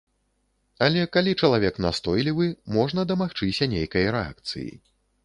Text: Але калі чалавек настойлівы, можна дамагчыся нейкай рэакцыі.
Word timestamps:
Але 0.85 1.01
калі 1.17 1.33
чалавек 1.47 1.77
настойлівы, 1.85 2.47
можна 2.79 3.05
дамагчыся 3.13 3.69
нейкай 3.75 4.09
рэакцыі. 4.17 4.69